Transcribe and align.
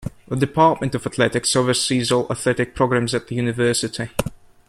The 0.27 0.35
Department 0.35 0.95
of 0.95 1.05
Athletics 1.05 1.55
oversees 1.55 2.11
all 2.11 2.25
athletic 2.31 2.73
programs 2.73 3.13
at 3.13 3.27
the 3.27 3.35
University. 3.35 4.09